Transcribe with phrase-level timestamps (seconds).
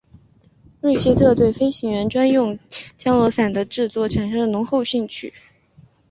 [0.81, 2.57] 瑞切特对飞行员专用
[2.97, 5.31] 降落伞的制作产生了浓厚兴趣。